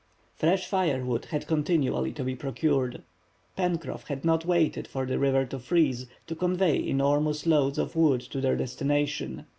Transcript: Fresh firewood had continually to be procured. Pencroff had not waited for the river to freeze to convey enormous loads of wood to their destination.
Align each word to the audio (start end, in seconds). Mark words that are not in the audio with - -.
Fresh 0.33 0.65
firewood 0.65 1.25
had 1.25 1.45
continually 1.45 2.11
to 2.11 2.23
be 2.23 2.35
procured. 2.35 3.03
Pencroff 3.55 4.07
had 4.07 4.25
not 4.25 4.45
waited 4.45 4.87
for 4.87 5.05
the 5.05 5.19
river 5.19 5.45
to 5.45 5.59
freeze 5.59 6.07
to 6.25 6.33
convey 6.33 6.79
enormous 6.79 7.45
loads 7.45 7.77
of 7.77 7.95
wood 7.95 8.21
to 8.21 8.41
their 8.41 8.55
destination. 8.55 9.45